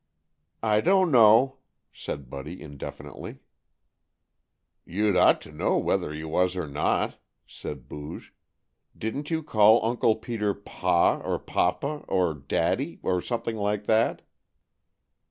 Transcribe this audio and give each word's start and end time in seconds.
"I 0.63 0.81
don't 0.81 1.11
know," 1.11 1.57
said 1.93 2.27
Buddy 2.27 2.59
indefinitely. 2.59 3.37
"You'd 4.83 5.15
ought 5.15 5.39
to 5.41 5.51
know 5.51 5.77
whether 5.77 6.11
he 6.11 6.23
was 6.23 6.55
or 6.57 6.67
not," 6.67 7.19
said 7.45 7.87
Booge. 7.87 8.33
"Didn't 8.97 9.29
you 9.29 9.43
call 9.43 9.85
Uncle 9.85 10.15
Peter 10.15 10.55
'pa,' 10.55 11.19
or 11.23 11.37
'papa' 11.37 12.03
or 12.07 12.33
'daddy' 12.33 12.99
or 13.03 13.21
something 13.21 13.57
like 13.57 13.83
that?" 13.83 14.23